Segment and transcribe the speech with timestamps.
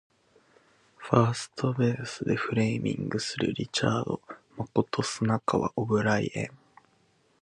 [0.97, 4.19] ファーストベースでフレーミングするリチャード
[4.57, 6.49] 誠砂川オブライエン